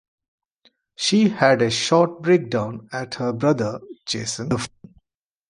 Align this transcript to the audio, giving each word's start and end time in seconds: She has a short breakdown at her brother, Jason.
She 0.95 1.29
has 1.29 1.61
a 1.61 1.69
short 1.69 2.23
breakdown 2.23 2.89
at 2.91 3.13
her 3.13 3.31
brother, 3.31 3.81
Jason. 4.07 4.49